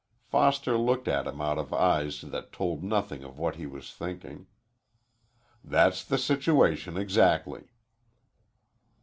Foster 0.23 0.77
looked 0.79 1.07
at 1.07 1.27
him 1.27 1.39
out 1.41 1.59
of 1.59 1.71
eyes 1.71 2.21
that 2.21 2.51
told 2.51 2.83
nothing 2.83 3.23
of 3.23 3.37
what 3.37 3.57
he 3.57 3.67
was 3.67 3.93
thinking. 3.93 4.47
"That's 5.63 6.03
the 6.03 6.17
situation 6.17 6.97
exactly." 6.97 7.65